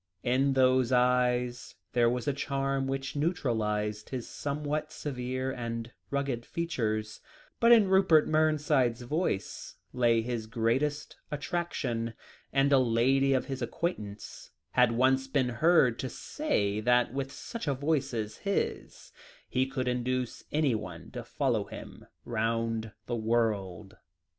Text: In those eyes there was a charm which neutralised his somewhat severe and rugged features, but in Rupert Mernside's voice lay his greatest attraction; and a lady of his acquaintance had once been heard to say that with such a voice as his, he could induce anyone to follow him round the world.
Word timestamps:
In 0.23 0.53
those 0.53 0.91
eyes 0.91 1.75
there 1.93 2.09
was 2.09 2.27
a 2.27 2.33
charm 2.33 2.87
which 2.87 3.15
neutralised 3.15 4.09
his 4.09 4.27
somewhat 4.27 4.91
severe 4.91 5.51
and 5.51 5.91
rugged 6.09 6.43
features, 6.43 7.21
but 7.59 7.71
in 7.71 7.87
Rupert 7.87 8.27
Mernside's 8.27 9.03
voice 9.03 9.75
lay 9.93 10.23
his 10.23 10.47
greatest 10.47 11.17
attraction; 11.29 12.15
and 12.51 12.73
a 12.73 12.79
lady 12.79 13.33
of 13.33 13.45
his 13.45 13.61
acquaintance 13.61 14.49
had 14.71 14.91
once 14.93 15.27
been 15.27 15.49
heard 15.49 15.99
to 15.99 16.09
say 16.09 16.79
that 16.79 17.13
with 17.13 17.31
such 17.31 17.67
a 17.67 17.75
voice 17.75 18.11
as 18.11 18.37
his, 18.37 19.11
he 19.47 19.67
could 19.67 19.87
induce 19.87 20.43
anyone 20.51 21.11
to 21.11 21.23
follow 21.23 21.65
him 21.65 22.07
round 22.25 22.91
the 23.05 23.15
world. 23.15 23.97